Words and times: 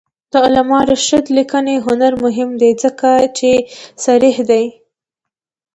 د 0.31 0.33
علامه 0.45 0.79
رشاد 0.91 1.25
لیکنی 1.37 1.75
هنر 1.85 2.13
مهم 2.23 2.49
دی 2.61 2.71
ځکه 2.83 3.09
چې 3.37 3.51
صریح 4.05 4.37
دی. 4.49 4.65